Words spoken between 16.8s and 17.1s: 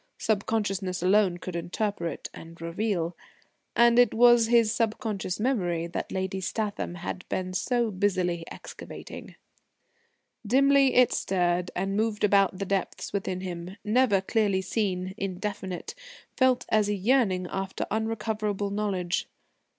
a